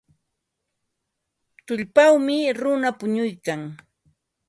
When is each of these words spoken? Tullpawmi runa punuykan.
Tullpawmi 1.65 2.37
runa 2.59 2.89
punuykan. 2.99 3.61